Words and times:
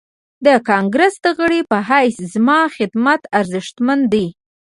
د 0.45 0.47
کانګريس 0.69 1.15
د 1.25 1.27
غړي 1.37 1.61
په 1.71 1.77
حيث 1.89 2.15
زما 2.33 2.59
خدمت 2.75 3.21
ارزښتمن 3.39 3.99
دی. 4.13 4.27